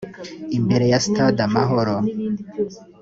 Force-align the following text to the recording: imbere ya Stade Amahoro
imbere 0.57 0.85
ya 0.91 0.99
Stade 1.05 1.41
Amahoro 1.47 1.95